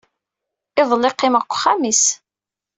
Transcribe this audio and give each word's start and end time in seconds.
Iḍelli, 0.81 1.11
qimeɣ 1.11 1.43
deg 1.45 1.51
uxxam-is. 1.53 2.03